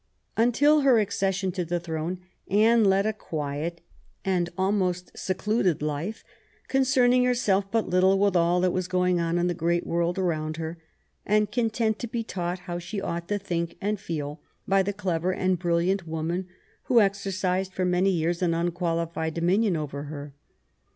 Until 0.35 0.81
her 0.81 0.99
accession 0.99 1.51
to 1.51 1.63
the 1.63 1.79
throne 1.79 2.21
Anne 2.47 2.83
led 2.85 3.05
a 3.05 3.13
quiet 3.13 3.81
and 4.25 4.49
almost 4.57 5.11
secluded 5.15 5.83
life, 5.83 6.23
concerning 6.67 7.23
herself 7.23 7.69
but 7.71 7.87
little 7.87 8.17
with 8.17 8.35
all 8.35 8.61
that 8.61 8.71
was 8.73 8.87
going 8.87 9.19
on 9.19 9.37
in 9.37 9.45
the 9.45 9.53
great 9.53 9.85
world 9.85 10.17
around 10.17 10.57
her, 10.57 10.79
and 11.23 11.51
content 11.51 11.99
to 11.99 12.07
be 12.07 12.23
taught 12.23 12.61
how 12.61 12.79
she 12.79 12.99
ought 12.99 13.27
to 13.27 13.37
think 13.37 13.77
and 13.79 13.99
feel 13.99 14.41
by 14.67 14.81
the 14.81 14.91
clever 14.91 15.31
and 15.31 15.59
brilliant 15.59 16.07
woman 16.07 16.47
who 16.85 16.99
exercised 16.99 17.71
for 17.71 17.85
many 17.85 18.09
years 18.09 18.41
an 18.41 18.55
unqualified 18.55 19.35
dominion 19.35 19.75
over 19.77 20.05
her. 20.05 20.33